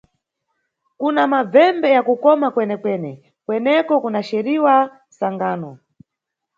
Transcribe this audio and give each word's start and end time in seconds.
Kuna 0.97 1.21
mabvembe 1.31 1.87
ya 1.95 2.01
kukoma 2.07 2.47
kwenekwene, 2.53 3.11
kweneko 3.45 3.93
cunaceriwa 4.03 4.73
Sangano. 5.17 5.71